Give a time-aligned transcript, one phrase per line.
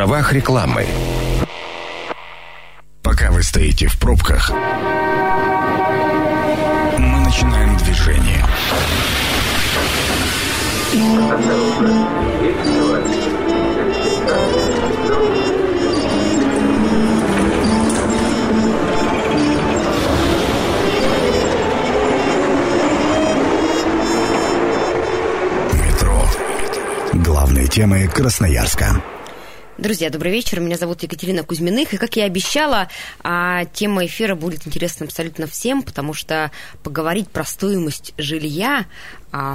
[0.00, 0.86] правах рекламы.
[3.02, 4.50] Пока вы стоите в пробках,
[6.96, 8.42] мы начинаем движение.
[25.74, 26.26] Метро.
[27.12, 29.02] Главные темы Красноярска.
[29.80, 30.60] Друзья, добрый вечер.
[30.60, 31.94] Меня зовут Екатерина Кузьминых.
[31.94, 32.88] И, как я обещала,
[33.22, 36.50] а, тема эфира будет интересна абсолютно всем, потому что
[36.82, 38.84] поговорить про стоимость жилья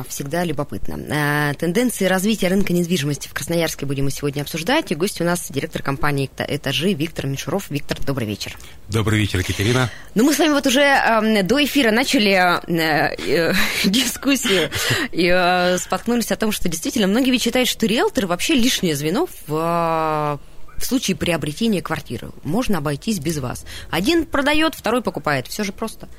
[0.07, 0.99] всегда любопытно.
[1.11, 4.91] А, тенденции развития рынка недвижимости в Красноярске будем мы сегодня обсуждать.
[4.91, 7.70] И гость у нас директор компании «Этажи» Виктор Мишуров.
[7.70, 8.55] Виктор, добрый вечер.
[8.88, 9.89] Добрый вечер, Екатерина.
[10.13, 13.53] Ну, мы с вами вот уже до эфира начали э,
[13.85, 14.70] дискуссию
[15.11, 19.27] и э, споткнулись о том, что действительно многие ведь считают, что риэлторы вообще лишнее звено
[19.48, 20.39] в
[20.77, 22.31] в случае приобретения квартиры.
[22.43, 23.65] Можно обойтись без вас.
[23.89, 25.48] Один продает, второй покупает.
[25.48, 26.10] Все же просто.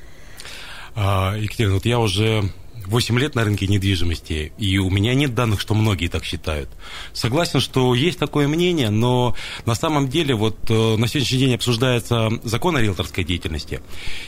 [0.95, 2.51] А, Екатерина, вот я уже
[2.87, 6.69] 8 лет на рынке недвижимости, и у меня нет данных, что многие так считают.
[7.13, 9.35] Согласен, что есть такое мнение, но
[9.65, 13.81] на самом деле вот э, на сегодняшний день обсуждается закон о риэлторской деятельности,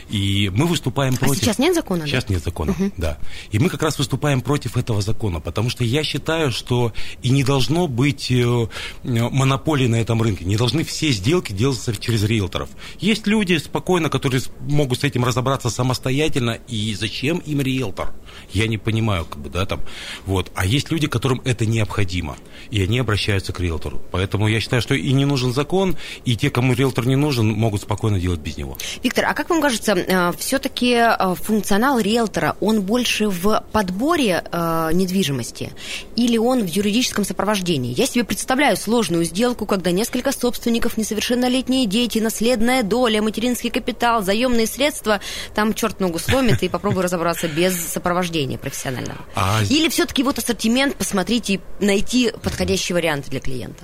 [0.09, 1.37] и мы выступаем а против...
[1.37, 2.05] А сейчас нет закона?
[2.05, 2.33] Сейчас да?
[2.33, 2.91] нет закона, угу.
[2.97, 3.17] да.
[3.51, 7.43] И мы как раз выступаем против этого закона, потому что я считаю, что и не
[7.43, 8.67] должно быть э,
[9.03, 12.69] монополии на этом рынке, не должны все сделки делаться через риэлторов.
[12.99, 18.13] Есть люди спокойно, которые могут с этим разобраться самостоятельно, и зачем им риэлтор?
[18.53, 19.81] Я не понимаю, как бы, да, там,
[20.25, 20.51] вот.
[20.55, 22.37] А есть люди, которым это необходимо,
[22.71, 24.01] и они обращаются к риэлтору.
[24.11, 27.81] Поэтому я считаю, что и не нужен закон, и те, кому риэлтор не нужен, могут
[27.81, 28.77] спокойно делать без него.
[29.03, 34.89] Виктор, а как вам кажется, э, все-таки э, функционал риэлтора, он больше в подборе э,
[34.93, 35.71] недвижимости
[36.15, 37.93] или он в юридическом сопровождении?
[37.95, 44.67] Я себе представляю сложную сделку, когда несколько собственников, несовершеннолетние дети, наследная доля, материнский капитал, заемные
[44.67, 45.21] средства,
[45.53, 49.19] там черт ногу сломит, и попробую разобраться без сопровождения обучения профессионального?
[49.35, 49.61] А...
[49.69, 53.83] Или все-таки вот ассортимент, посмотрите и найти подходящий вариант для клиента?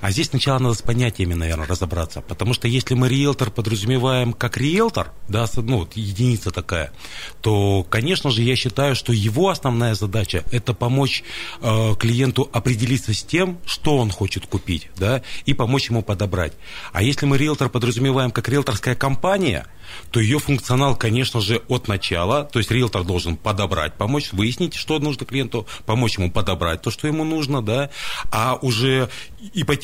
[0.00, 2.20] А здесь сначала надо с понятиями, наверное, разобраться.
[2.22, 6.92] Потому что если мы риэлтор подразумеваем как риэлтор, да, ну, вот единица такая,
[7.42, 11.22] то, конечно же, я считаю, что его основная задача– это помочь
[11.60, 16.54] э, клиенту определиться с тем, что он хочет купить, да, и помочь ему подобрать.
[16.92, 19.66] А если мы риэлтор подразумеваем как риэлторская компания–
[20.10, 24.98] то ее функционал, конечно же, от начала, то есть риэлтор должен подобрать, помочь, выяснить, что
[24.98, 27.90] нужно клиенту, помочь ему подобрать то, что ему нужно, да,
[28.30, 29.08] а уже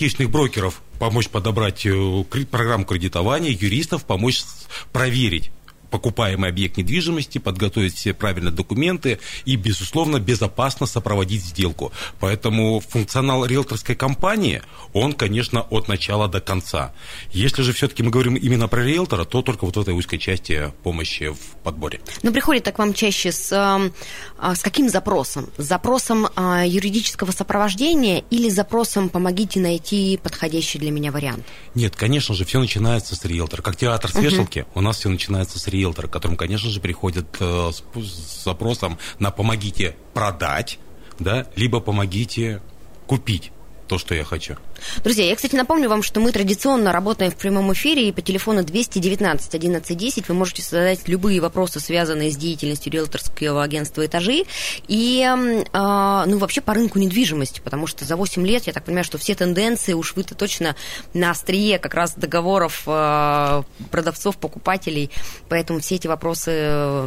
[0.06, 4.44] ипотечных брокеров помочь подобрать э, программу кредитования, юристов помочь
[4.93, 5.50] проверить
[5.91, 11.92] покупаемый объект недвижимости, подготовить все правильные документы и, безусловно, безопасно сопроводить сделку.
[12.20, 16.92] Поэтому функционал риэлторской компании, он, конечно, от начала до конца.
[17.32, 20.72] Если же все-таки мы говорим именно про риэлтора, то только вот в этой узкой части
[20.82, 22.00] помощи в подборе.
[22.22, 25.48] Но приходит так вам чаще с, а, с каким запросом?
[25.56, 31.44] С запросом а, юридического сопровождения или запросом «помогите найти подходящий для меня вариант»?
[31.75, 33.62] Нет, конечно же, все начинается с риэлтора.
[33.62, 34.80] Как театр с вешалки, угу.
[34.80, 39.31] у нас все начинается с риэлтора риэлтора, которым, конечно же, приходят э, с запросом на
[39.31, 40.78] «помогите продать»,
[41.19, 42.60] да, либо «помогите
[43.06, 43.53] купить»
[43.86, 44.56] то, что я хочу.
[45.02, 48.64] Друзья, я, кстати, напомню вам, что мы традиционно работаем в прямом эфире, и по телефону
[48.64, 54.44] 219 11 10 вы можете задать любые вопросы, связанные с деятельностью риэлторского агентства «Этажи»,
[54.88, 59.04] и, э, ну, вообще по рынку недвижимости, потому что за 8 лет, я так понимаю,
[59.04, 60.76] что все тенденции уж вы-то точно
[61.14, 65.10] на острие как раз договоров э, продавцов, покупателей,
[65.48, 67.06] поэтому все эти вопросы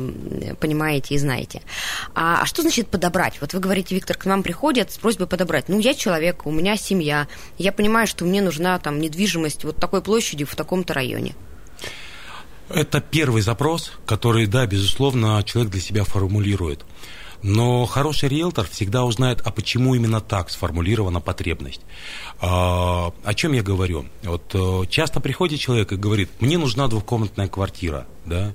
[0.60, 1.62] понимаете и знаете.
[2.16, 3.40] А, а что значит подобрать?
[3.42, 5.70] Вот вы говорите, Виктор, к нам приходят с просьбой подобрать.
[5.70, 10.02] Ну, я человек, у меня семья, я понимаю, что мне нужна там недвижимость вот такой
[10.02, 11.36] площади в таком-то районе.
[12.70, 16.86] Это первый запрос, который, да, безусловно, человек для себя формулирует.
[17.42, 21.82] Но хороший риэлтор всегда узнает, а почему именно так сформулирована потребность.
[22.42, 24.08] А, о чем я говорю?
[24.24, 28.54] Вот э, часто приходит человек и говорит, мне нужна двухкомнатная квартира, да,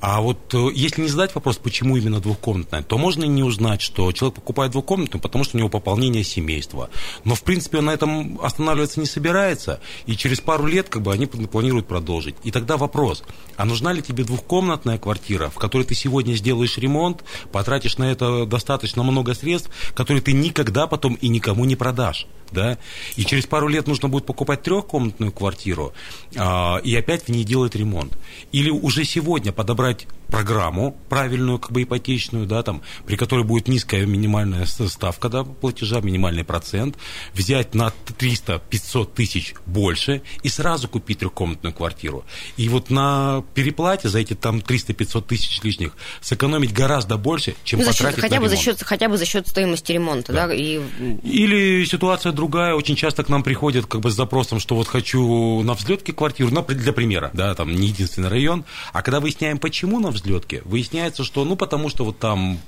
[0.00, 4.10] а вот э, если не задать вопрос, почему именно двухкомнатная, то можно не узнать, что
[4.12, 6.88] человек покупает двухкомнатную, потому что у него пополнение семейства.
[7.24, 11.12] Но, в принципе, он на этом останавливаться не собирается, и через пару лет как бы,
[11.12, 12.34] они планируют продолжить.
[12.44, 13.22] И тогда вопрос,
[13.56, 17.22] а нужна ли тебе двухкомнатная квартира, в которой ты сегодня сделаешь ремонт,
[17.52, 22.26] потратишь на это достаточно много средств, которые ты никогда потом и никому не продашь?
[22.52, 22.78] Да,
[23.16, 25.92] и через пару лет нужно будет покупать трехкомнатную квартиру
[26.36, 28.16] а, и опять в ней делать ремонт.
[28.52, 34.06] Или уже сегодня подобрать программу правильную, как бы ипотечную, да, там, при которой будет низкая
[34.06, 36.96] минимальная ставка да, платежа, минимальный процент,
[37.34, 42.24] взять на 300-500 тысяч больше и сразу купить трехкомнатную квартиру.
[42.56, 47.86] И вот на переплате за эти там 300-500 тысяч лишних сэкономить гораздо больше, чем ну,
[47.86, 48.58] за потратить счет, хотя на бы ремонт.
[48.58, 50.46] за счет Хотя бы за счет стоимости ремонта, да.
[50.46, 50.80] да и...
[51.22, 55.62] Или ситуация другая, очень часто к нам приходят как бы с запросом, что вот хочу
[55.62, 60.00] на взлетке квартиру, ну, для примера, да, там не единственный район, а когда выясняем, почему
[60.00, 60.19] на взлетке,
[60.64, 62.58] выясняется, что, ну, потому что вот там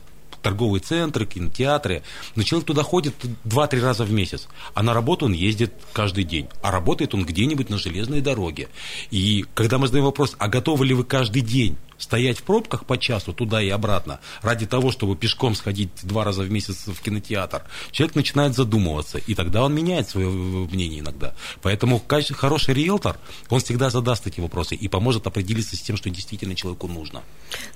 [0.43, 2.03] торговые центры, кинотеатры.
[2.35, 3.15] Но человек туда ходит
[3.45, 6.49] 2-3 раза в месяц, а на работу он ездит каждый день.
[6.63, 8.69] А работает он где-нибудь на железной дороге.
[9.11, 12.99] И когда мы задаем вопрос, а готовы ли вы каждый день стоять в пробках по
[12.99, 17.63] часу туда и обратно ради того, чтобы пешком сходить два раза в месяц в кинотеатр,
[17.93, 21.35] человек начинает задумываться, и тогда он меняет свое мнение иногда.
[21.63, 23.19] Поэтому хороший риэлтор,
[23.49, 27.23] он всегда задаст эти вопросы и поможет определиться с тем, что действительно человеку нужно.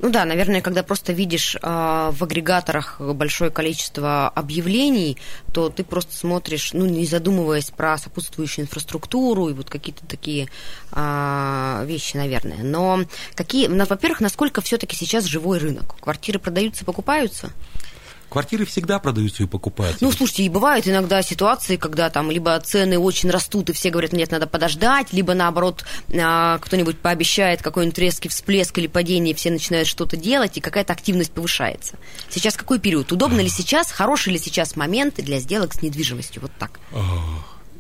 [0.01, 5.17] Ну да, наверное, когда просто видишь э, в агрегаторах большое количество объявлений,
[5.53, 10.49] то ты просто смотришь, ну не задумываясь про сопутствующую инфраструктуру и вот какие-то такие
[10.93, 12.63] э, вещи, наверное.
[12.63, 15.97] Но какие, во-первых, во-первых, насколько все-таки сейчас живой рынок?
[16.01, 17.53] Квартиры продаются, покупаются?
[18.29, 20.05] Квартиры всегда продаются и покупаются.
[20.05, 24.13] Ну, слушайте, и бывают иногда ситуации, когда там либо цены очень растут, и все говорят,
[24.13, 29.51] нет, надо подождать, либо наоборот, а, кто-нибудь пообещает какой-нибудь резкий всплеск или падение, и все
[29.51, 31.97] начинают что-то делать, и какая-то активность повышается.
[32.29, 33.13] Сейчас какой период?
[33.13, 36.43] Удобно ли сейчас, хороший ли сейчас момент для сделок с недвижимостью?
[36.43, 36.81] Вот так.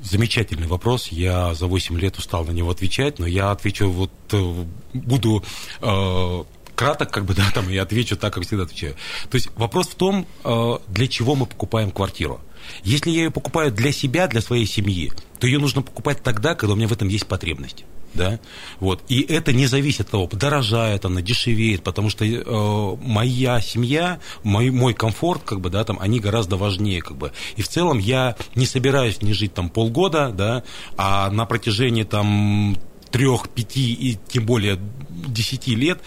[0.08, 1.08] Замечательный вопрос.
[1.08, 4.64] Я за 8 лет устал на него отвечать, но я отвечу вот э,
[4.94, 5.42] буду
[5.80, 6.44] э,
[6.76, 8.94] краток, как бы, да, там, и отвечу так, как всегда отвечаю.
[9.30, 12.40] То есть вопрос в том, э, для чего мы покупаем квартиру.
[12.84, 16.74] Если я ее покупаю для себя, для своей семьи, то ее нужно покупать тогда, когда
[16.74, 18.40] у меня в этом есть потребность да,
[18.80, 24.20] вот, и это не зависит от того, подорожает она, дешевеет, потому что э, моя семья,
[24.42, 27.98] мой, мой комфорт, как бы, да, там, они гораздо важнее, как бы, и в целом
[27.98, 30.62] я не собираюсь не жить там полгода, да,
[30.96, 32.76] а на протяжении там
[33.10, 34.78] трех, пяти и тем более
[35.08, 36.00] десяти лет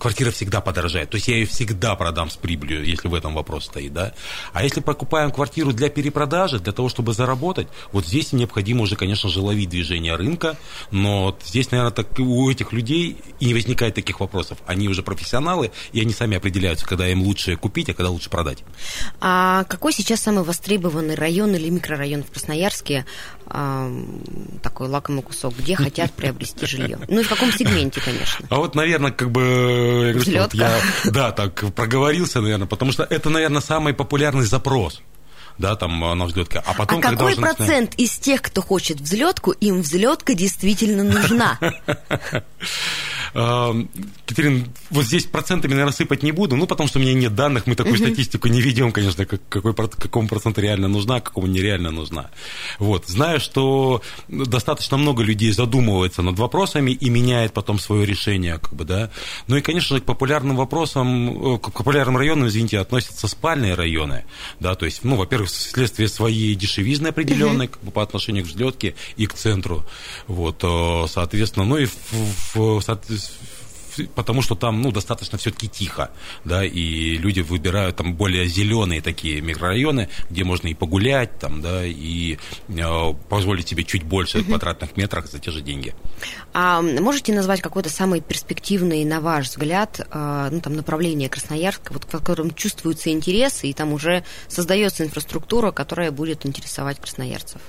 [0.00, 1.10] квартира всегда подорожает.
[1.10, 4.14] То есть я ее всегда продам с прибылью, если в этом вопрос стоит, да.
[4.52, 9.28] А если покупаем квартиру для перепродажи, для того, чтобы заработать, вот здесь необходимо уже, конечно
[9.28, 10.56] же, ловить движение рынка,
[10.90, 14.58] но здесь, наверное, так у этих людей и не возникает таких вопросов.
[14.66, 18.64] Они уже профессионалы, и они сами определяются, когда им лучше купить, а когда лучше продать.
[19.20, 23.04] А какой сейчас самый востребованный район или микрорайон в Красноярске,
[24.62, 26.98] такой лакомый кусок, где хотят приобрести жилье?
[27.08, 28.46] Ну и в каком сегменте, конечно.
[28.48, 29.40] А вот, наверное, как бы
[30.06, 35.02] я говорю, вот я, да, так проговорился, наверное, потому что это, наверное, самый популярный запрос
[35.60, 36.62] да, там на взлетке.
[36.64, 38.00] А потом, а какой процент начинать...
[38.00, 41.58] из тех, кто хочет взлетку, им взлетка действительно нужна?
[43.32, 47.66] Катерин, вот здесь процентами, наверное, сыпать не буду, ну, потому что у меня нет данных,
[47.66, 52.30] мы такую статистику не ведем, конечно, как, какой, какому проценту реально нужна, какому нереально нужна.
[52.78, 53.06] Вот.
[53.06, 58.84] Знаю, что достаточно много людей задумывается над вопросами и меняет потом свое решение, как бы,
[58.84, 59.10] да.
[59.46, 64.24] Ну и, конечно же, к популярным вопросам, э, к популярным районам, извините, относятся спальные районы,
[64.58, 68.94] да, то есть, ну, во-первых, вследствие своей дешевизны определенной, как бы, по отношению к взлетке
[69.16, 69.84] и к центру,
[70.26, 71.94] вот, э, соответственно, ну и в,
[72.54, 72.80] в,
[74.06, 76.10] потому что там, ну, достаточно все-таки тихо,
[76.44, 81.84] да, и люди выбирают там более зеленые такие микрорайоны, где можно и погулять, там, да,
[81.84, 82.38] и
[82.68, 85.94] э, позволить себе чуть больше квадратных метров за те же деньги.
[86.52, 92.04] А можете назвать какой-то самый перспективный, на ваш взгляд, э, ну, там, направление Красноярска, вот,
[92.04, 97.60] в котором чувствуются интересы, и там уже создается инфраструктура, которая будет интересовать красноярцев?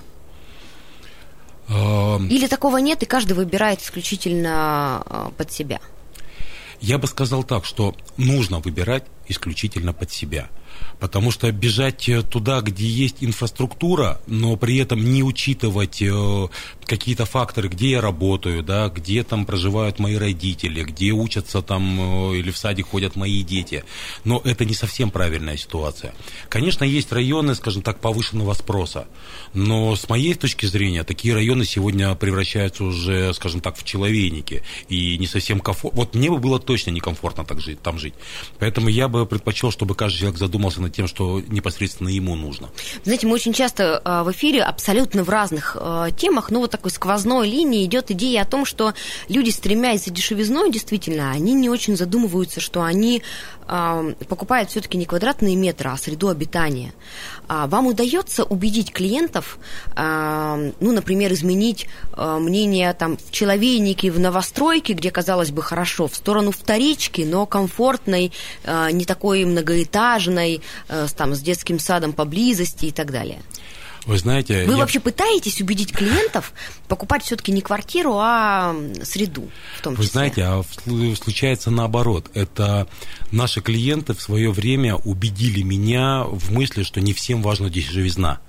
[2.29, 5.79] Или такого нет, и каждый выбирает исключительно а, под себя?
[6.81, 10.49] Я бы сказал так, что нужно выбирать исключительно под себя–
[10.99, 16.47] потому что бежать э, туда, где есть инфраструктура, но при этом не учитывать э,
[16.85, 22.37] какие-то факторы, где я работаю, да, где там проживают мои родители, где учатся там э,
[22.37, 23.83] или в саде ходят мои дети.
[24.23, 26.13] Но это не совсем правильная ситуация.
[26.49, 29.07] Конечно, есть районы, скажем так, повышенного спроса,
[29.53, 35.17] но с моей точки зрения такие районы сегодня превращаются уже, скажем так, в человейники и
[35.17, 35.99] не совсем комфортно.
[35.99, 38.13] Вот мне бы было точно некомфортно так жить, там жить.
[38.59, 42.69] Поэтому я бы бы предпочел, чтобы каждый человек задумался над тем, что непосредственно ему нужно.
[43.03, 46.91] Знаете, мы очень часто э, в эфире абсолютно в разных э, темах, ну, вот такой
[46.91, 48.93] сквозной линии идет идея о том, что
[49.29, 53.21] люди, стремясь за дешевизной, действительно, они не очень задумываются, что они
[54.27, 56.93] покупают все-таки не квадратные метры, а среду обитания.
[57.47, 59.57] А вам удается убедить клиентов,
[59.95, 66.51] ну, например, изменить мнение там, в человейнике, в новостройке, где, казалось бы, хорошо, в сторону
[66.51, 68.31] вторички, но комфортной,
[68.91, 70.61] не такой многоэтажной,
[71.17, 73.41] там, с детским садом поблизости и так далее?
[74.05, 74.65] Вы знаете...
[74.65, 74.79] Вы я...
[74.79, 76.53] вообще пытаетесь убедить клиентов
[76.87, 80.03] покупать все-таки не квартиру, а среду в том числе?
[80.03, 80.63] Вы знаете, а
[81.15, 82.29] случается наоборот.
[82.33, 82.87] Это
[83.31, 88.39] наши клиенты в свое время убедили меня в мысли, что не всем важна дешевизна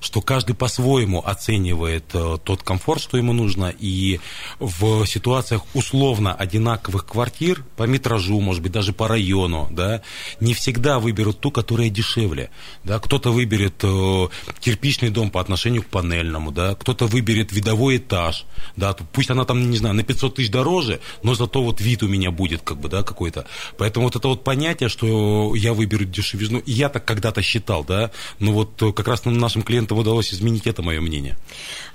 [0.00, 4.20] что каждый по-своему оценивает э, тот комфорт, что ему нужно, и
[4.58, 10.02] в ситуациях условно одинаковых квартир по метражу, может быть, даже по району, да,
[10.40, 12.50] не всегда выберут ту, которая дешевле.
[12.84, 12.98] Да.
[12.98, 14.28] Кто-то выберет э,
[14.60, 18.44] кирпичный дом по отношению к панельному, да, кто-то выберет видовой этаж,
[18.76, 22.08] да, пусть она там, не знаю, на 500 тысяч дороже, но зато вот вид у
[22.08, 23.46] меня будет как бы, да, какой-то.
[23.76, 28.52] Поэтому вот это вот понятие, что я выберу дешевизну, я так когда-то считал, да, но
[28.52, 31.36] вот э, как раз нашим клиентам клиентам удалось изменить это мое мнение.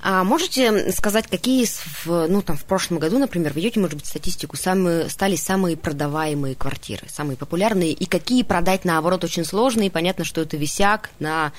[0.02, 1.66] А можете сказать, какие
[2.04, 7.06] ну, там, в прошлом году, например, ведете, может быть, статистику, самые, стали самые продаваемые квартиры,
[7.08, 11.52] самые популярные, и какие продать, наоборот, очень сложные, и понятно, что это висяк на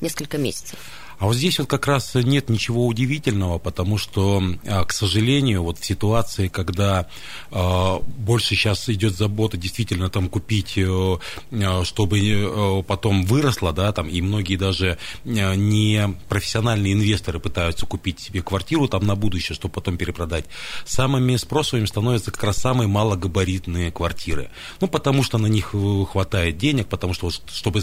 [0.00, 0.78] несколько месяцев?
[1.24, 5.78] А вот здесь вот как раз нет ничего удивительного, потому что, а, к сожалению, вот
[5.78, 7.06] в ситуации, когда
[7.50, 11.16] э, больше сейчас идет забота действительно там купить, э,
[11.50, 17.86] э чтобы э, потом выросло, да, там, и многие даже э, не профессиональные инвесторы пытаются
[17.86, 20.44] купить себе квартиру там на будущее, чтобы потом перепродать,
[20.84, 24.50] самыми спросовыми становятся как раз самые малогабаритные квартиры.
[24.82, 25.74] Ну, потому что на них
[26.12, 27.82] хватает денег, потому что, чтобы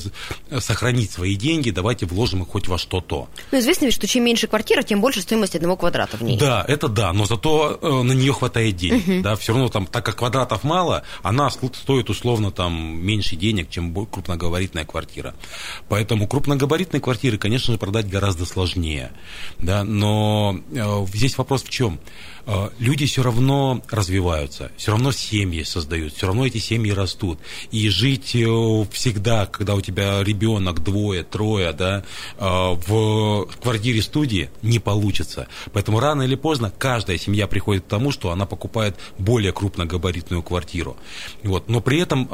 [0.59, 3.30] сохранить свои деньги, давайте вложим их хоть во что-то.
[3.51, 6.37] Ну, известно ведь, что чем меньше квартира, тем больше стоимость одного квадрата в ней.
[6.37, 9.07] Да, это да, но зато э, на нее хватает денег.
[9.07, 9.21] Угу.
[9.21, 13.93] Да, все равно там, так как квадратов мало, она стоит условно там меньше денег, чем
[14.05, 15.33] крупногабаритная квартира.
[15.89, 19.11] Поэтому крупногабаритные квартиры, конечно же, продать гораздо сложнее.
[19.59, 21.99] Да, но э, здесь вопрос в чем?
[22.45, 27.39] Э, люди все равно развиваются, все равно семьи создают, все равно эти семьи растут.
[27.71, 32.03] И жить э, всегда, когда у тебя ребенок двое, трое, да,
[32.37, 33.10] э, в
[33.61, 35.47] квартире студии не получится.
[35.73, 40.97] Поэтому рано или поздно каждая семья приходит к тому, что она покупает более крупногабаритную квартиру.
[41.43, 41.69] Вот.
[41.69, 42.27] Но при этом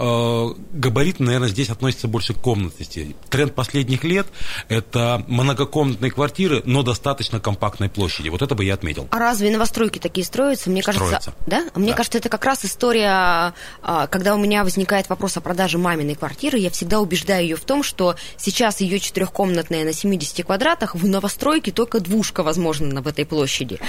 [0.71, 3.15] габарит, наверное, здесь относится больше к комнатности.
[3.29, 4.27] Тренд последних лет–
[4.69, 8.29] это многокомнатные квартиры, но достаточно компактной площади.
[8.29, 9.07] Вот это бы я отметил.
[9.11, 11.31] А разве новостройки такие строятся, мне строятся.
[11.31, 11.65] кажется, да?
[11.75, 11.97] Мне да.
[11.97, 16.57] кажется, это как раз история, а, когда у меня возникает вопрос о продаже маминой квартиры,
[16.57, 21.71] я всегда убеждаю ее в том, что сейчас ее четырехкомнатная на 70 квадратах, в новостройке
[21.71, 23.79] только двушка возможно в этой площади.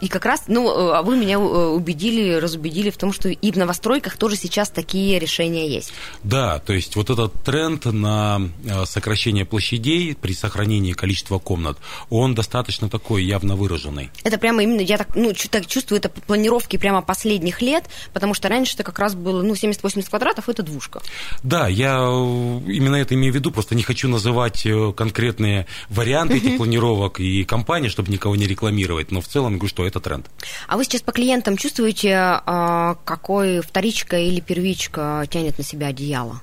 [0.00, 3.56] И как раз, ну, а вы меня э, убедили, разубедили в том, что и в
[3.56, 5.92] новостройках тоже сейчас такие решения есть.
[6.22, 11.78] Да, то есть вот этот тренд на э, сокращение площадей при сохранении количества комнат,
[12.10, 14.10] он достаточно такой явно выраженный.
[14.22, 18.48] Это прямо именно, я так, ну, так чувствую, это планировки прямо последних лет, потому что
[18.48, 21.00] раньше это как раз было, ну, 70-80 квадратов, это двушка.
[21.42, 26.13] Да, я э, именно это имею в виду, просто не хочу называть э, конкретные варианты
[26.22, 30.26] этих планировок и компаний, чтобы никого не рекламировать, но в целом говорю, что это тренд.
[30.68, 36.40] А вы сейчас по клиентам чувствуете, а, какой вторичка или первичка тянет на себя одеяло?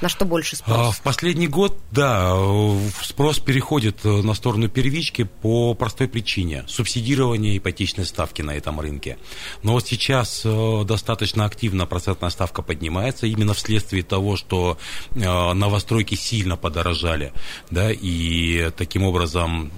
[0.00, 0.76] На что больше спрос?
[0.78, 2.34] А, в последний год, да,
[3.02, 6.64] спрос переходит э, на сторону первички по простой причине.
[6.68, 9.18] Субсидирование ипотечной ставки на этом рынке.
[9.62, 14.78] Но вот сейчас э, достаточно активно процентная ставка поднимается именно вследствие того, что
[15.10, 15.18] э,
[15.52, 17.34] новостройки сильно подорожали.
[17.70, 19.70] Да, и таким образом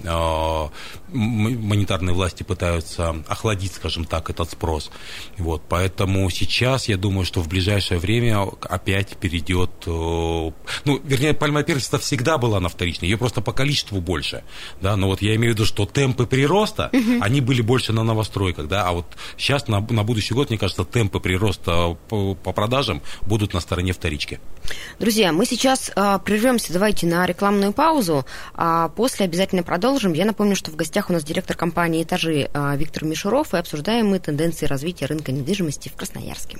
[1.09, 4.89] монетарные власти пытаются охладить, скажем так, этот спрос.
[5.37, 9.71] Вот, поэтому сейчас, я думаю, что в ближайшее время опять перейдет
[10.85, 14.43] ну, вернее, пальма первенства всегда была на вторичной, ее просто по количеству больше,
[14.81, 17.21] да, но вот я имею в виду, что темпы прироста, угу.
[17.21, 19.05] они были больше на новостройках, да, а вот
[19.37, 23.93] сейчас на, на будущий год, мне кажется, темпы прироста по, по продажам будут на стороне
[23.93, 24.39] вторички.
[24.99, 30.13] Друзья, мы сейчас э, прервемся, давайте на рекламную паузу, а после обязательно продолжим.
[30.13, 34.07] Я напомню, что в гостях у нас директор компании «Этажи» э, Виктор Мишуров, и обсуждаем
[34.07, 36.57] мы тенденции развития рынка недвижимости в Красноярске.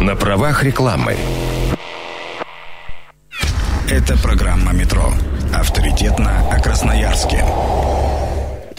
[0.00, 1.16] На правах рекламы.
[3.90, 5.12] Это программа «Метро».
[5.52, 7.44] Авторитетно о Красноярске.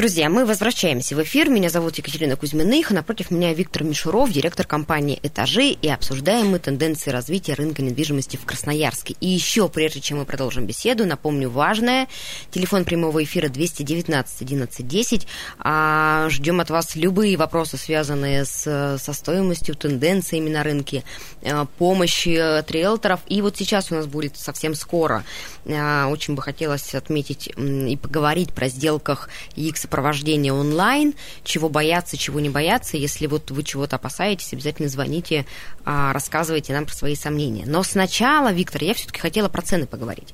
[0.02, 1.48] Друзья, мы возвращаемся в эфир.
[1.48, 2.90] Меня зовут Екатерина Кузьминых.
[2.90, 5.78] Напротив меня Виктор Мишуров, директор компании «Этажи».
[5.80, 9.16] И обсуждаем мы тенденции развития рынка недвижимости в Красноярске.
[9.22, 12.08] И еще, прежде чем мы продолжим беседу, напомню важное.
[12.50, 15.28] Телефон прямого эфира 219 11 10.
[15.60, 21.04] А, ждем от вас любые вопросы, связанные с, со стоимостью, тенденциями на рынке,
[21.44, 23.20] а, помощи от риэлторов.
[23.28, 25.24] И вот сейчас у нас будет совсем скоро.
[25.68, 32.40] А, очень бы хотелось отметить и поговорить про сделках X сопровождения онлайн, чего бояться, чего
[32.40, 32.96] не бояться.
[32.96, 35.46] Если вот вы чего-то опасаетесь, обязательно звоните,
[35.84, 37.66] а, рассказывайте нам про свои сомнения.
[37.68, 40.34] Но сначала, Виктор, я все-таки хотела про цены поговорить.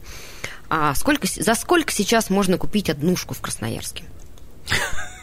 [0.70, 4.04] А сколько, за сколько сейчас можно купить однушку в Красноярске?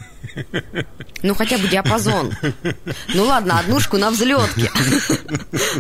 [1.23, 2.33] Ну, хотя бы диапазон.
[3.15, 4.71] Ну, ладно, однушку на взлетке.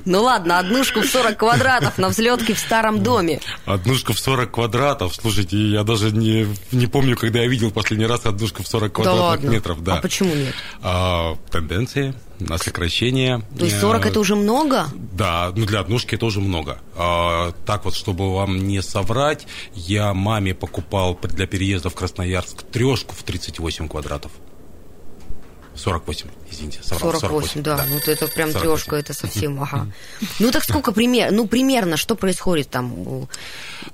[0.04, 3.40] Ну, ладно, однушку в 40 квадратов на взлетке в старом доме.
[3.66, 5.14] Однушка в 40 квадратов?
[5.14, 9.42] Слушайте, я даже не, не помню, когда я видел последний раз однушку в 40 квадратных
[9.42, 9.82] да метров.
[9.82, 9.96] Да.
[9.96, 10.54] А почему нет?
[10.82, 13.42] А, тенденции на сокращение.
[13.58, 14.86] То есть 40 это уже много?
[15.12, 16.78] Да, ну для однушки это уже много.
[16.96, 23.14] А, так вот, чтобы вам не соврать, я маме покупал для переезда в Красноярск трешку
[23.14, 24.32] в 38 квадратов.
[25.76, 27.76] 48, извините, 40, 48, 48 да.
[27.76, 27.84] да.
[27.88, 28.60] Ну, это прям 48.
[28.60, 29.88] трешка, это совсем, ага.
[30.38, 33.28] Ну, так сколько пример, ну, примерно, что происходит там?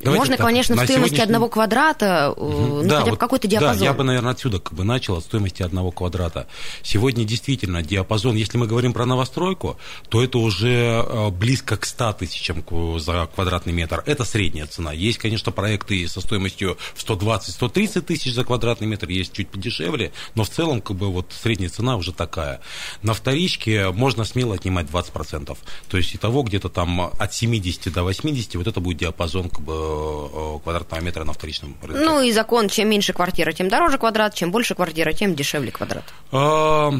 [0.00, 1.24] Давайте Можно, так, конечно, в стоимости сегодняшний...
[1.24, 2.82] одного квадрата, угу.
[2.82, 3.78] ну, да, хотя бы вот, какой-то диапазон.
[3.78, 6.46] Да, я бы, наверное, отсюда как бы начал, от стоимости одного квадрата.
[6.82, 12.12] Сегодня действительно диапазон, если мы говорим про новостройку, то это уже э, близко к 100
[12.14, 12.64] тысячам
[12.98, 14.02] за квадратный метр.
[14.06, 14.92] Это средняя цена.
[14.92, 20.44] Есть, конечно, проекты со стоимостью в 120-130 тысяч за квадратный метр, есть чуть подешевле, но
[20.44, 22.60] в целом, как бы, вот средняя цена уже такая.
[23.02, 25.56] На вторичке можно смело отнимать 20%.
[25.88, 29.72] То есть, итого где-то там от 70 до 80, вот это будет диапазон как бы,
[29.74, 32.04] э, квадратного метра на вторичном рынке.
[32.04, 36.04] Ну и закон, чем меньше квартира, тем дороже квадрат, чем больше квартира, тем дешевле квадрат.
[36.32, 36.92] А,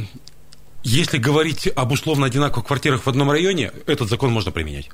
[0.83, 4.89] если говорить об условно одинаковых квартирах в одном районе, этот закон можно применять.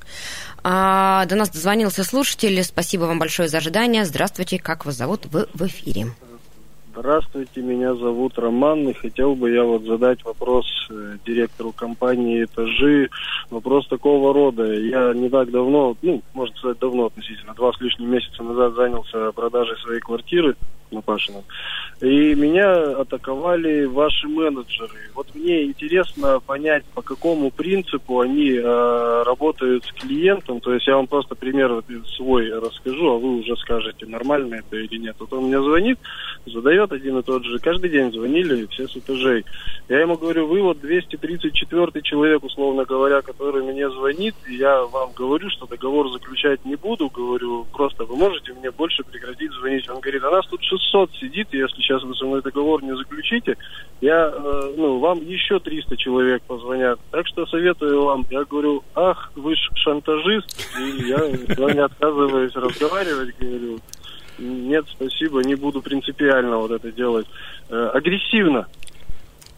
[0.64, 2.62] А, до нас дозвонился слушатель.
[2.64, 4.04] Спасибо вам большое за ожидание.
[4.04, 5.26] Здравствуйте, как вас зовут?
[5.26, 6.12] Вы в эфире.
[6.98, 13.10] Здравствуйте, меня зовут Роман, и хотел бы я вот задать вопрос э, директору компании «Этажи».
[13.50, 14.72] Вопрос такого рода.
[14.72, 19.30] Я не так давно, ну, можно сказать, давно относительно, два с лишним месяца назад занялся
[19.32, 20.56] продажей своей квартиры
[20.96, 21.44] на Пашином.
[22.00, 25.10] И меня атаковали ваши менеджеры.
[25.14, 30.60] Вот мне интересно понять, по какому принципу они э, работают с клиентом.
[30.60, 31.82] То есть я вам просто пример
[32.16, 35.16] свой расскажу, а вы уже скажете, нормально это или нет.
[35.18, 35.98] Вот он мне звонит,
[36.44, 37.58] задает один и тот же.
[37.60, 39.44] Каждый день звонили все с этажей.
[39.88, 45.48] Я ему говорю, вы вот 234 человек, условно говоря, который мне звонит, я вам говорю,
[45.50, 49.88] что договор заключать не буду, говорю, просто вы можете мне больше прекратить звонить.
[49.88, 50.85] Он говорит, а нас тут 600
[51.20, 53.56] сидит, и если сейчас вы со мной договор не заключите,
[54.00, 56.98] я, э, ну, вам еще 300 человек позвонят.
[57.10, 58.26] Так что советую вам.
[58.30, 63.78] Я говорю, ах, вы ж шантажист, и я с вами отказываюсь разговаривать, говорю.
[64.38, 67.26] Нет, спасибо, не буду принципиально вот это делать.
[67.68, 68.66] Э, агрессивно.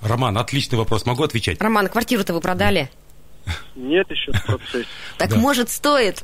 [0.00, 1.06] Роман, отличный вопрос.
[1.06, 1.60] Могу отвечать?
[1.60, 2.88] Роман, квартиру-то вы продали?
[3.76, 4.88] Нет еще в процессе.
[5.18, 6.20] Так может стоит?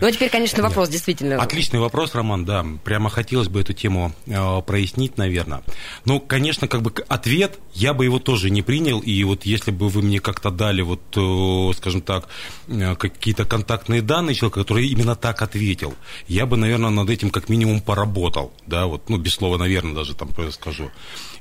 [0.00, 1.40] Ну, а теперь, конечно, вопрос действительно.
[1.40, 2.64] Отличный вопрос, Роман, да.
[2.84, 5.62] Прямо хотелось бы эту тему э, прояснить, наверное.
[6.04, 9.00] Ну, конечно, как бы ответ, я бы его тоже не принял.
[9.00, 12.28] И вот если бы вы мне как-то дали, вот, э, скажем так,
[12.68, 15.94] э, какие-то контактные данные человека, который именно так ответил,
[16.26, 18.52] я бы, наверное, над этим как минимум поработал.
[18.66, 20.90] Да, вот, ну, без слова, наверное, даже там скажу.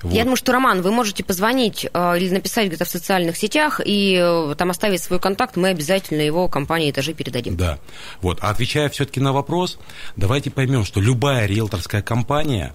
[0.01, 0.13] Вот.
[0.13, 4.17] Я думаю, что, Роман, вы можете позвонить э, или написать где-то в социальных сетях и
[4.21, 7.55] э, там оставить свой контакт, мы обязательно его компании этажи передадим.
[7.55, 7.79] Да.
[8.21, 8.39] Вот.
[8.41, 9.79] А отвечая все-таки на вопрос,
[10.15, 12.73] давайте поймем, что любая риэлторская компания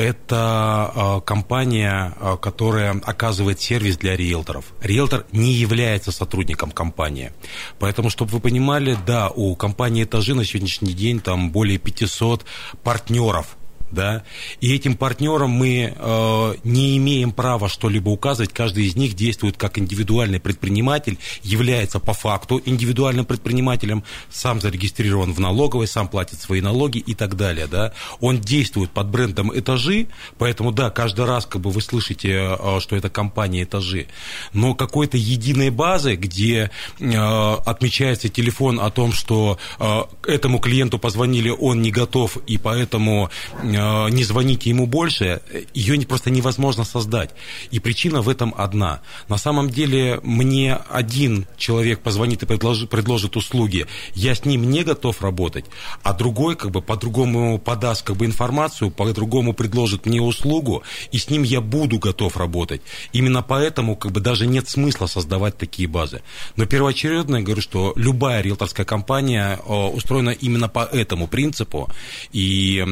[0.00, 4.72] это э, компания, э, которая оказывает сервис для риэлторов.
[4.80, 7.32] Риэлтор не является сотрудником компании.
[7.78, 12.46] Поэтому, чтобы вы понимали, да, у компании «Этажи» на сегодняшний день там более 500
[12.82, 13.56] партнеров–
[13.92, 14.24] да,
[14.60, 19.78] и этим партнерам мы э, не имеем права что-либо указывать, каждый из них действует как
[19.78, 26.98] индивидуальный предприниматель, является по факту индивидуальным предпринимателем, сам зарегистрирован в налоговой, сам платит свои налоги
[26.98, 31.70] и так далее, да, он действует под брендом «Этажи», поэтому, да, каждый раз, как бы
[31.70, 34.06] вы слышите, э, что это компания «Этажи»,
[34.52, 41.50] но какой-то единой базы, где э, отмечается телефон о том, что э, этому клиенту позвонили,
[41.50, 43.30] он не готов, и поэтому
[43.62, 43.79] э,
[44.10, 45.40] не звоните ему больше,
[45.74, 47.30] ее просто невозможно создать.
[47.70, 49.00] И причина в этом одна.
[49.28, 54.82] На самом деле мне один человек позвонит и предложит, предложит услуги, я с ним не
[54.82, 55.64] готов работать,
[56.02, 61.30] а другой как бы по-другому подаст как бы информацию, по-другому предложит мне услугу, и с
[61.30, 62.82] ним я буду готов работать.
[63.12, 66.22] Именно поэтому как бы даже нет смысла создавать такие базы.
[66.56, 71.88] Но первоочередно я говорю, что любая риэлторская компания устроена именно по этому принципу,
[72.32, 72.84] и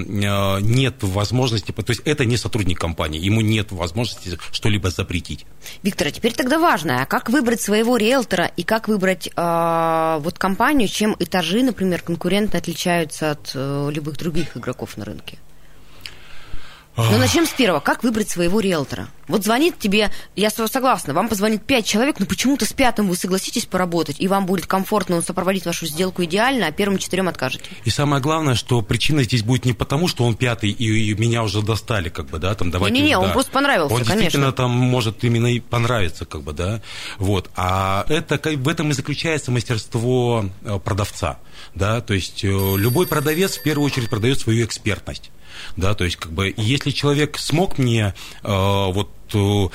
[0.78, 5.44] нет возможности, то есть это не сотрудник компании, ему нет возможности что-либо запретить.
[5.82, 10.38] Виктор, а теперь тогда важно, а как выбрать своего риэлтора и как выбрать э, вот
[10.38, 15.38] компанию, чем этажи, например, конкуренты отличаются от э, любых других игроков на рынке?
[16.98, 17.78] Ну, начнем с первого.
[17.78, 19.08] Как выбрать своего риэлтора?
[19.28, 23.66] Вот звонит тебе, я согласна, вам позвонит пять человек, но почему-то с пятым вы согласитесь
[23.66, 27.64] поработать, и вам будет комфортно, он сопроводит вашу сделку идеально, а первым четырем откажете.
[27.84, 31.42] И самое главное, что причина здесь будет не потому, что он пятый, и, и меня
[31.44, 32.94] уже достали, как бы, да, там, давайте...
[32.94, 33.20] Не-не-не, да.
[33.20, 34.22] он просто понравился, Он конечно.
[34.22, 36.80] действительно там может именно и понравиться, как бы, да,
[37.18, 37.50] вот.
[37.54, 41.38] А это, в этом и заключается мастерство э, продавца,
[41.74, 45.30] да, то есть э, любой продавец в первую очередь продает свою экспертность
[45.76, 48.48] да, то есть как бы если человек смог мне э,
[48.92, 49.68] вот э,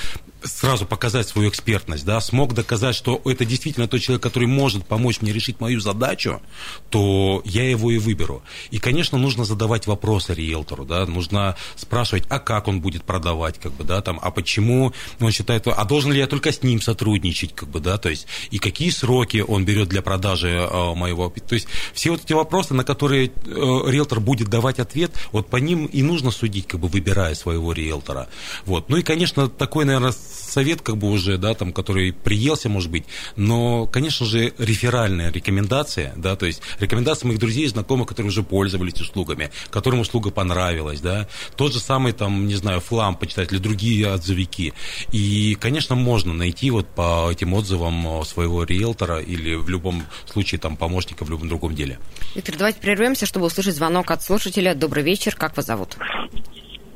[0.43, 5.21] сразу показать свою экспертность, да, смог доказать, что это действительно тот человек, который может помочь
[5.21, 6.41] мне решить мою задачу,
[6.89, 8.43] то я его и выберу.
[8.71, 13.73] И, конечно, нужно задавать вопросы риэлтору, да, нужно спрашивать, а как он будет продавать, как
[13.73, 17.55] бы, да, там, а почему он считает, а должен ли я только с ним сотрудничать,
[17.55, 21.55] как бы, да, то есть, и какие сроки он берет для продажи э, моего, то
[21.55, 25.85] есть, все вот эти вопросы, на которые э, риэлтор будет давать ответ, вот по ним
[25.85, 28.27] и нужно судить, как бы, выбирая своего риэлтора.
[28.65, 28.89] Вот.
[28.89, 33.05] Ну и, конечно, такой, наверное, совет, как бы уже, да, там, который приелся, может быть,
[33.35, 38.43] но, конечно же, реферальная рекомендация, да, то есть рекомендация моих друзей и знакомых, которые уже
[38.43, 43.59] пользовались услугами, которым услуга понравилась, да, тот же самый, там, не знаю, флам почитать или
[43.59, 44.73] другие отзывики.
[45.11, 50.77] И, конечно, можно найти вот по этим отзывам своего риэлтора или в любом случае там
[50.77, 51.99] помощника в любом другом деле.
[52.35, 54.75] Виктор, давайте прервемся, чтобы услышать звонок от слушателя.
[54.75, 55.97] Добрый вечер, как вас зовут?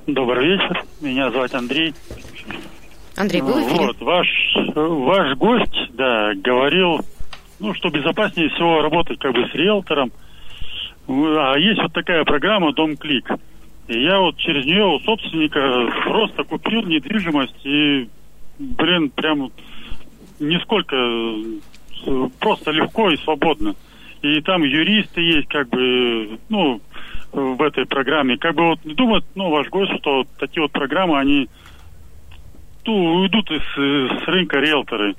[0.08, 1.94] Добрый вечер, меня зовут Андрей.
[3.18, 3.88] Андрей, был в эфире?
[3.88, 4.28] Вот, ваш,
[4.76, 7.00] ваш гость, да, говорил,
[7.60, 10.12] ну, что безопаснее всего работать как бы с риэлтором.
[11.08, 13.32] А есть вот такая программа «Дом Клик».
[13.88, 15.60] И я вот через нее у собственника
[16.04, 18.10] просто купил недвижимость и,
[18.60, 19.50] блин, прям
[20.40, 20.96] нисколько
[22.40, 23.76] просто легко и свободно.
[24.22, 26.82] И там юристы есть, как бы, ну,
[27.32, 28.38] в этой программе.
[28.38, 31.48] Как бы вот думает, ну, ваш гость, что такие вот программы, они
[32.92, 35.16] уйдут из, с рынка риэлторы.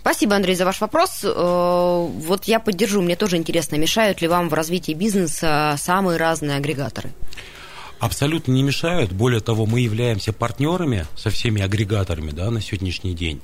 [0.00, 1.24] Спасибо, Андрей, за ваш вопрос.
[1.24, 6.56] Э, вот я поддержу, мне тоже интересно, мешают ли вам в развитии бизнеса самые разные
[6.56, 7.10] агрегаторы?
[8.02, 9.12] абсолютно не мешают.
[9.12, 13.40] Более того, мы являемся партнерами со всеми агрегаторами да, на сегодняшний день.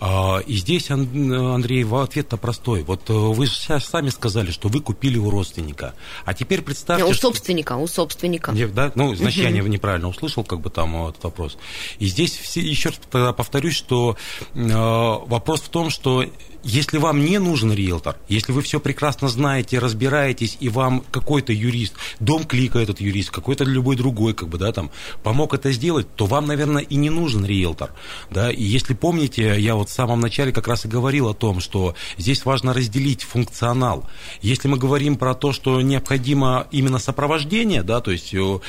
[0.00, 2.82] А, и здесь, Андрей, ответ-то простой.
[2.82, 5.94] Вот э, вы же сейчас сами сказали, что вы купили у родственника.
[6.24, 7.04] А теперь представьте...
[7.04, 7.82] У собственника, что...
[7.82, 8.52] у собственника.
[8.72, 8.92] Да?
[8.94, 11.58] Ну, значит, я неправильно услышал как бы там этот вопрос.
[11.98, 14.16] И здесь еще раз повторюсь, что
[14.54, 16.24] э, вопрос в том, что
[16.62, 21.94] если вам не нужен риэлтор, если вы все прекрасно знаете, разбираетесь, и вам какой-то юрист,
[22.20, 24.90] дом клика этот юрист, какой-то любой другой, как бы, да, там,
[25.22, 27.92] помог это сделать, то вам, наверное, и не нужен риэлтор,
[28.30, 31.60] да, и если помните, я вот в самом начале как раз и говорил о том,
[31.60, 34.08] что здесь важно разделить функционал.
[34.40, 38.60] Если мы говорим про то, что необходимо именно сопровождение, да, то есть э,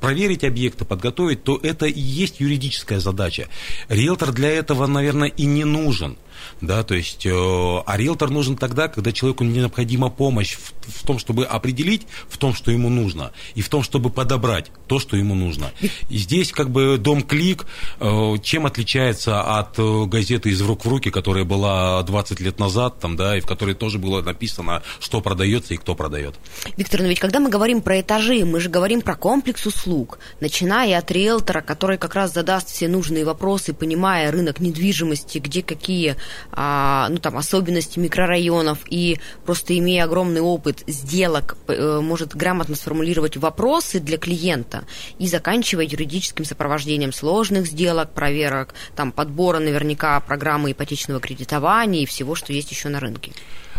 [0.00, 3.48] проверить объекты, подготовить, то это и есть юридическая задача.
[3.88, 6.18] Риэлтор для этого, наверное, и не нужен
[6.60, 11.18] да, то есть, э, а риэлтор нужен тогда, когда человеку необходима помощь в, в том,
[11.18, 15.34] чтобы определить, в том, что ему нужно, и в том, чтобы подобрать то, что ему
[15.34, 15.70] нужно.
[16.08, 17.66] И здесь как бы дом Клик,
[18.00, 23.00] э, чем отличается от э, газеты «Из рук в руки», которая была 20 лет назад,
[23.00, 26.34] там, да, и в которой тоже было написано, что продается и кто продает.
[26.76, 30.98] Виктор, но ведь когда мы говорим про этажи, мы же говорим про комплекс услуг, начиная
[30.98, 36.16] от риэлтора, который как раз задаст все нужные вопросы, понимая рынок недвижимости, где какие
[36.52, 43.36] а, ну, там, особенности микрорайонов и просто имея огромный опыт сделок, э, может грамотно сформулировать
[43.36, 44.84] вопросы для клиента
[45.18, 52.34] и заканчивая юридическим сопровождением сложных сделок, проверок, там, подбора наверняка программы ипотечного кредитования и всего,
[52.34, 53.32] что есть еще на рынке.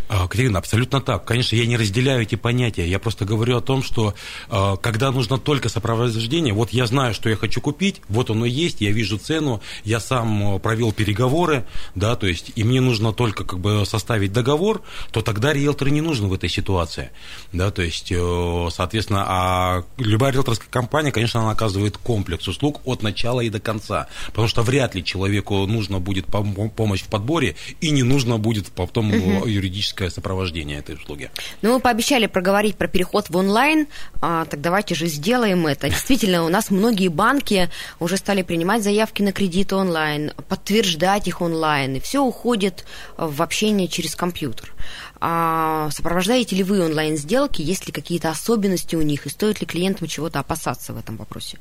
[0.10, 1.26] А, Катерина, абсолютно так.
[1.26, 2.88] Конечно, я не разделяю эти понятия.
[2.88, 4.14] Я просто говорю о том, что
[4.50, 8.80] а, когда нужно только сопровождение, вот я знаю, что я хочу купить, вот оно есть,
[8.80, 11.66] я вижу цену, я сам э, провел переговоры,
[11.96, 16.02] да, то есть, и мне нужно только как бы составить договор, то тогда риэлтор не
[16.02, 17.12] нужен в этой ситуации,
[17.52, 23.04] да, то есть, э, соответственно, а любая риэлторская компания, конечно, она оказывает комплекс услуг от
[23.04, 27.90] начала и до конца, потому что вряд ли человеку нужно будет помощь в подборе и
[27.90, 29.46] не нужно будет потом угу.
[29.46, 31.30] юридически техническое сопровождение этой услуги.
[31.62, 33.88] Ну, мы пообещали проговорить про переход в онлайн,
[34.22, 35.90] а, так давайте же сделаем это.
[35.90, 41.96] Действительно, у нас многие банки уже стали принимать заявки на кредиты онлайн, подтверждать их онлайн,
[41.96, 42.86] и все уходит
[43.18, 44.74] в общение через компьютер.
[45.20, 50.08] А сопровождаете ли вы онлайн-сделки, есть ли какие-то особенности у них, и стоит ли клиентам
[50.08, 51.58] чего-то опасаться в этом вопросе?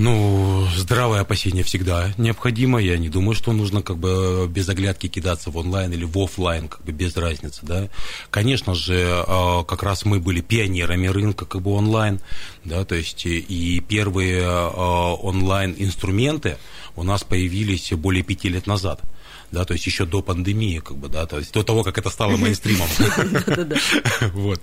[0.00, 2.78] Ну, здравое опасение всегда необходимо.
[2.78, 6.68] Я не думаю, что нужно как бы без оглядки кидаться в онлайн или в офлайн,
[6.68, 7.88] как бы без разницы, да.
[8.30, 12.20] Конечно же, а, как раз мы были пионерами рынка как бы онлайн,
[12.64, 16.58] да, то есть и первые а, онлайн инструменты
[16.96, 19.02] у нас появились более пяти лет назад
[19.50, 22.10] да, то есть еще до пандемии, как бы, да, то есть до того, как это
[22.10, 22.88] стало мейнстримом.
[24.32, 24.60] Вот.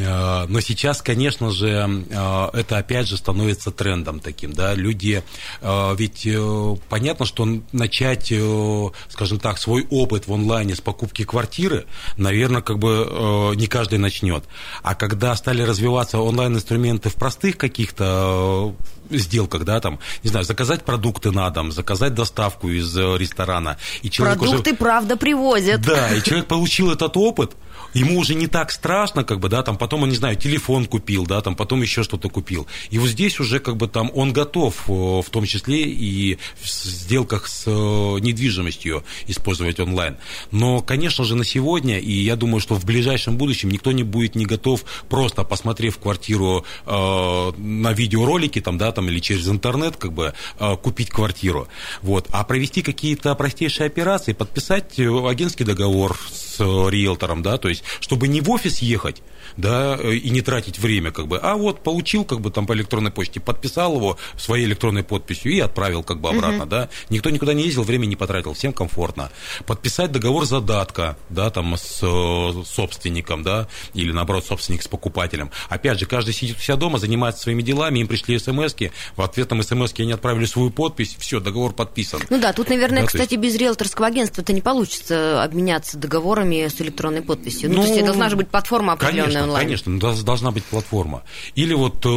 [0.00, 5.22] А, но сейчас, конечно же, а, это опять же становится трендом таким, да, люди,
[5.60, 11.24] а, ведь э, понятно, что начать, э, скажем так, свой опыт в онлайне с покупки
[11.24, 14.44] квартиры, наверное, как бы э, не каждый начнет.
[14.82, 18.74] А когда стали развиваться онлайн-инструменты в простых каких-то
[19.10, 23.78] сделках, да, там, не знаю, заказать продукты на дом, заказать доставку из ресторана.
[24.02, 24.78] И человек Продукты, уже...
[24.78, 25.82] правда, привозят.
[25.82, 27.56] Да, и человек получил этот опыт,
[27.94, 31.26] ему уже не так страшно, как бы, да, там потом, он, не знаю, телефон купил,
[31.26, 32.66] да, там потом еще что-то купил.
[32.90, 36.68] И вот здесь уже как бы там он готов, э, в том числе и в
[36.68, 40.16] сделках с э, недвижимостью использовать онлайн.
[40.50, 44.34] Но, конечно же, на сегодня, и я думаю, что в ближайшем будущем никто не будет
[44.34, 50.12] не готов просто посмотрев квартиру э, на видеоролике, там, да, там, или через интернет, как
[50.12, 51.68] бы, э, купить квартиру.
[52.02, 52.26] Вот.
[52.30, 58.28] А провести какие-то простейшие операции, подписать э, агентский договор с риэлтором, да, то есть, чтобы
[58.28, 59.22] не в офис ехать,
[59.56, 62.74] да, э, и не тратить время, как бы, а вот получил, как бы, там по
[62.74, 66.70] электронной почте, подписал его своей электронной подписью и отправил, как бы, обратно, угу.
[66.70, 66.88] да.
[67.10, 69.30] Никто никуда не ездил, время не потратил, всем комфортно.
[69.66, 75.50] Подписать договор задатка, да, там, с э, собственником, да, или, наоборот, собственник с покупателем.
[75.68, 78.74] Опять же, каждый сидит у себя дома, занимается своими делами, им пришли смс
[79.16, 82.20] в ответ на смс они отправили свою подпись, все, договор подписан.
[82.30, 83.42] Ну да, тут, наверное, да, кстати, есть...
[83.42, 87.67] без риэлторского агентства это не получится обменяться договорами с электронной подписью.
[87.68, 89.66] Ну, ну то есть должна же быть платформа определенная конечно, онлайн.
[89.66, 91.22] Конечно, должна быть платформа.
[91.54, 92.08] Или вот э,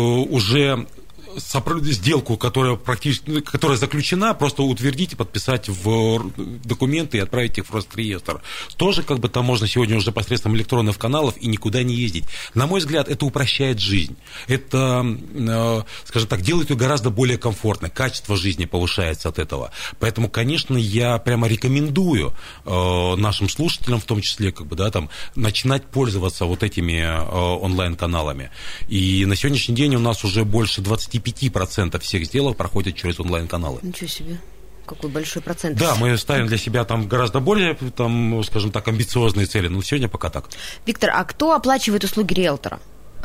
[1.38, 6.32] сделку, которая практически, которая заключена, просто утвердить и подписать в
[6.64, 8.42] документы и отправить их в Росреестр.
[8.78, 12.26] Тоже как бы там можно сегодня уже посредством электронных каналов и никуда не ездить.
[12.54, 14.16] На мой взгляд, это упрощает жизнь.
[14.48, 17.90] Это, э, скажем так, делает ее гораздо более комфортной.
[17.90, 19.72] Качество жизни повышается от этого.
[20.00, 22.34] Поэтому, конечно, я прямо рекомендую
[22.66, 27.22] э, нашим слушателям, в том числе, как бы, да, там, начинать пользоваться вот этими э,
[27.22, 28.52] онлайн-каналами.
[28.88, 33.80] И на сегодняшний день у нас уже больше 20 25% всех сделок проходят через онлайн-каналы.
[33.82, 34.40] Ничего себе
[34.86, 35.78] какой большой процент.
[35.78, 40.10] Да, мы ставим для себя там гораздо более, там, скажем так, амбициозные цели, но сегодня
[40.10, 40.50] пока так.
[40.86, 42.80] Виктор, а кто оплачивает услуги риэлтора?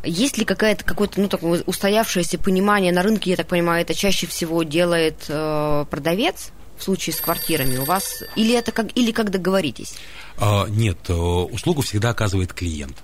[0.05, 4.27] Есть ли какая-то, какое-то ну, такое устоявшееся понимание на рынке, я так понимаю, это чаще
[4.27, 8.23] всего делает э, продавец в случае с квартирами у вас?
[8.37, 9.95] Или это как, или как договоритесь?
[10.39, 12.97] А, нет, э, услугу всегда оказывает клиент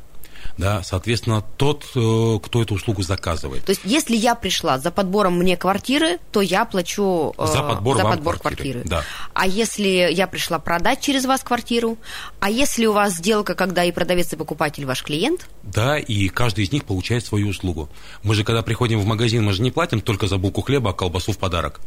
[0.59, 3.65] да, соответственно, тот, э, кто эту услугу заказывает.
[3.65, 7.97] То есть, если я пришла за подбором мне квартиры, то я плачу э, за подбор,
[7.97, 8.83] за подбор квартиры.
[8.83, 8.89] квартиры.
[8.89, 9.05] Да.
[9.35, 11.99] А если я пришла продать через вас квартиру,
[12.41, 15.49] а если у вас сделка, когда и продавец, и покупатель ваш клиент?
[15.63, 17.89] Да, и каждый из них получает свою услугу.
[18.23, 20.93] Мы же, когда приходим в магазин, мы же не платим только за булку хлеба, а
[20.93, 21.81] колбасу в подарок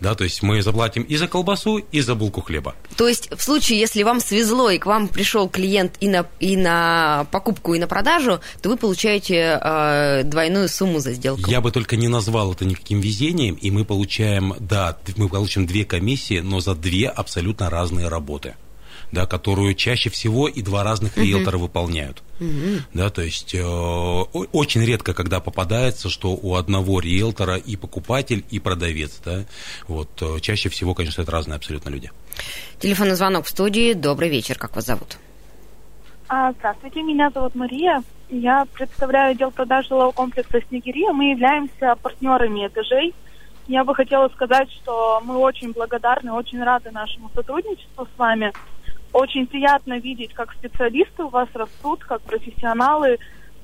[0.00, 2.74] да, то есть мы заплатим и за колбасу, и за булку хлеба.
[2.96, 6.56] То есть в случае, если вам свезло, и к вам пришел клиент и на, и
[6.56, 11.50] на покупку, и на продажу, то вы получаете э, двойную сумму за сделку.
[11.50, 15.84] Я бы только не назвал это никаким везением, и мы получаем, да, мы получим две
[15.84, 18.54] комиссии, но за две абсолютно разные работы
[19.16, 21.60] да, которую чаще всего и два разных риэлтора uh-huh.
[21.60, 22.22] выполняют.
[22.38, 22.80] Uh-huh.
[22.92, 28.58] Да, то есть э, очень редко, когда попадается, что у одного риэлтора и покупатель, и
[28.58, 29.22] продавец.
[29.24, 29.44] Да,
[29.88, 32.10] вот, э, чаще всего, конечно, это разные абсолютно люди.
[32.78, 33.94] Телефонный звонок в студии.
[33.94, 34.58] Добрый вечер.
[34.58, 35.16] Как вас зовут?
[36.28, 38.02] А, здравствуйте, меня зовут Мария.
[38.28, 41.10] Я представляю отдел продаж жилого комплекса «Снегирия».
[41.12, 43.14] Мы являемся партнерами этажей.
[43.66, 48.52] Я бы хотела сказать, что мы очень благодарны, очень рады нашему сотрудничеству с вами
[49.16, 53.16] Очень приятно видеть, как специалисты у вас растут, как профессионалы.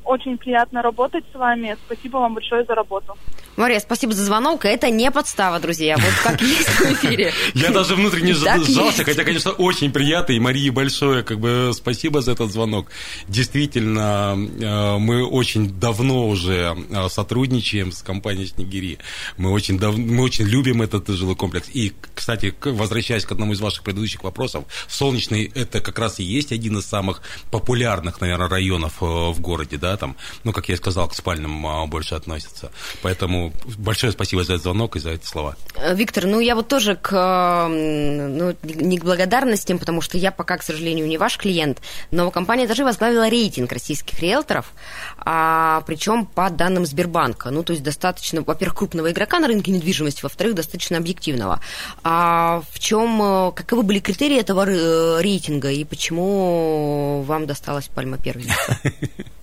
[0.05, 1.77] Очень приятно работать с вами.
[1.87, 3.17] Спасибо вам большое за работу.
[3.57, 4.65] Мария, спасибо за звонок.
[4.65, 5.97] Это не подстава, друзья.
[5.97, 7.33] Вот как есть в эфире.
[7.55, 10.33] Я даже внутренне сжался, хотя, конечно, очень приятно.
[10.33, 12.89] И Марии большое как бы спасибо за этот звонок.
[13.29, 18.99] Действительно, э, мы очень давно уже э, сотрудничаем с компанией Снегири.
[19.37, 19.97] Мы очень, дав...
[19.97, 21.69] мы очень любим этот жилой комплекс.
[21.75, 26.53] И, кстати, возвращаясь к одному из ваших предыдущих вопросов, Солнечный– это как раз и есть
[26.53, 30.79] один из самых популярных, наверное, районов э, в городе, да, там, ну, как я и
[30.79, 32.71] сказал, к спальным больше относятся.
[33.03, 35.57] Поэтому большое спасибо за этот звонок и за эти слова.
[35.77, 40.59] Э, Виктор, ну я вот тоже к, ну, не к благодарностям, потому что я пока,
[40.59, 44.73] к сожалению, не ваш клиент, но компания даже возглавила рейтинг российских риэлторов,
[45.19, 47.51] а, причем по данным Сбербанка.
[47.51, 51.61] Ну, то есть достаточно, во-первых, крупного игрока на рынке недвижимости, во-вторых, достаточно объективного.
[52.03, 58.19] А в чем, э, каковы были критерии этого э, рейтинга и почему вам досталась пальма
[58.19, 58.77] первенства?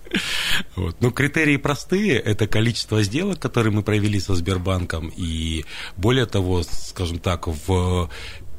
[0.76, 0.96] Вот.
[1.00, 2.18] Ну, критерии простые.
[2.18, 5.12] Это количество сделок, которые мы провели со Сбербанком.
[5.16, 5.64] И
[5.96, 8.10] более того, скажем так, в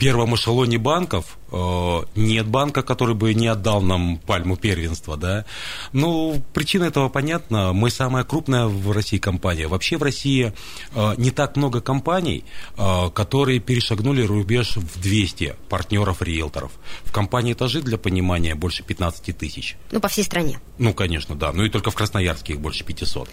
[0.01, 5.45] первом эшелоне банков э, нет банка, который бы не отдал нам пальму первенства, да.
[5.93, 7.71] Ну, причина этого понятна.
[7.71, 9.67] Мы самая крупная в России компания.
[9.67, 10.53] Вообще в России
[10.95, 12.45] э, не так много компаний,
[12.77, 16.71] э, которые перешагнули рубеж в 200 партнеров-риэлторов.
[17.03, 19.77] В компании «Этажи», для понимания, больше 15 тысяч.
[19.91, 20.59] Ну, по всей стране.
[20.79, 21.51] Ну, конечно, да.
[21.53, 23.29] Ну, и только в Красноярске их больше 500.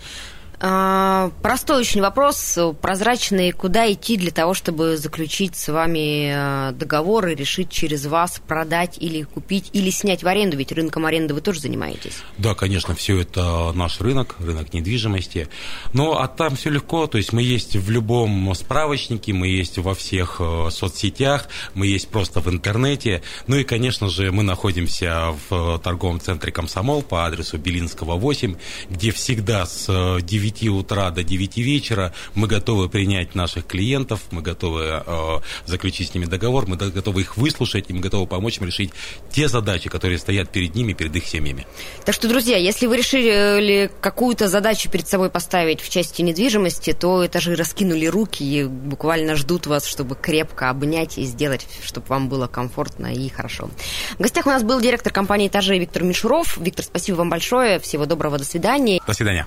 [0.60, 3.52] А, простой очень вопрос, прозрачный.
[3.52, 8.96] Куда идти для того, чтобы заключить с вами а, договор и решить через вас продать
[8.98, 10.56] или купить, или снять в аренду?
[10.56, 12.22] Ведь рынком аренды вы тоже занимаетесь.
[12.38, 15.48] Да, конечно, все это наш рынок, рынок недвижимости.
[15.92, 19.94] Но а там все легко, то есть мы есть в любом справочнике, мы есть во
[19.94, 23.22] всех э, соцсетях, мы есть просто в интернете.
[23.46, 28.56] Ну и, конечно же, мы находимся в торговом центре «Комсомол» по адресу Белинского, 8,
[28.90, 32.12] где всегда с 9 9 утра до 9 вечера.
[32.34, 37.36] Мы готовы принять наших клиентов, мы готовы э, заключить с ними договор, мы готовы их
[37.36, 38.90] выслушать, и мы готовы помочь им решить
[39.30, 41.66] те задачи, которые стоят перед ними, перед их семьями.
[42.04, 47.26] Так что, друзья, если вы решили какую-то задачу перед собой поставить в части недвижимости, то
[47.26, 52.46] этажи раскинули руки и буквально ждут вас, чтобы крепко обнять и сделать, чтобы вам было
[52.46, 53.70] комфортно и хорошо.
[54.18, 56.56] В гостях у нас был директор компании «Этажи» Виктор Мишуров.
[56.58, 57.78] Виктор, спасибо вам большое.
[57.78, 59.00] Всего доброго, до свидания.
[59.06, 59.46] До свидания.